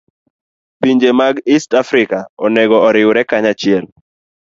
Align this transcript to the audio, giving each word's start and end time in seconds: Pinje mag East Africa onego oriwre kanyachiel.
Pinje 0.81 1.09
mag 1.19 1.35
East 1.53 1.71
Africa 1.81 2.19
onego 2.45 2.77
oriwre 2.87 3.21
kanyachiel. 3.29 3.85